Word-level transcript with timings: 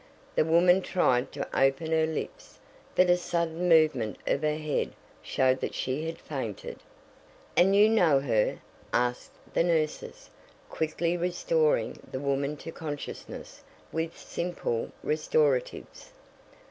The 0.33 0.43
woman 0.43 0.81
tried 0.81 1.31
to 1.33 1.47
open 1.55 1.91
her 1.91 2.07
lips, 2.07 2.57
but 2.95 3.07
a 3.07 3.15
sudden 3.17 3.69
movement 3.69 4.17
of 4.25 4.41
her 4.41 4.57
head 4.57 4.93
showed 5.21 5.59
that 5.59 5.75
she 5.75 6.07
had 6.07 6.17
fainted. 6.17 6.79
"And 7.55 7.75
you 7.75 7.87
know 7.87 8.19
her?" 8.19 8.57
asked 8.91 9.33
the 9.53 9.63
nurses, 9.63 10.31
quickly 10.71 11.15
restoring 11.17 11.99
the 12.11 12.19
woman 12.19 12.57
to 12.65 12.71
consciousness 12.71 13.61
with 13.91 14.17
simple 14.17 14.89
restoratives. 15.03 16.09